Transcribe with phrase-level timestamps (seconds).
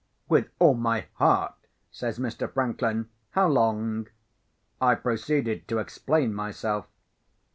[0.27, 1.53] "With all my heart,"
[1.91, 2.51] says Mr.
[2.51, 3.09] Franklin.
[3.33, 4.07] "How long?"
[4.81, 6.87] I proceeded to explain myself.